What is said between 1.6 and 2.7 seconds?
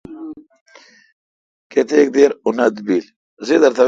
کیتک دیر اوں